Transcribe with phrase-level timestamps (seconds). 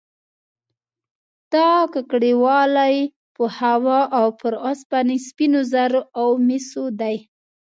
[1.53, 2.97] دا ککړوالی
[3.35, 7.15] په هوا او پر اوسپنې، سپینو زرو او مسو دی